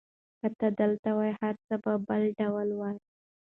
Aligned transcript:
که 0.39 0.47
ته 0.59 0.67
دلته 0.79 1.09
وای، 1.17 1.31
هر 1.41 1.55
څه 1.65 1.73
به 1.83 1.93
بل 2.07 2.23
ډول 2.39 2.69
وو. 2.77 2.91